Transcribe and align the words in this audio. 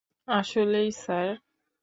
আসলেই, 0.27 0.89
স্যার? 0.97 1.27